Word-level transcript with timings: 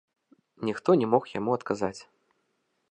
Ніхто 0.69 0.95
не 1.03 1.07
мог 1.11 1.23
яму 1.39 1.51
адказаць. 1.59 1.97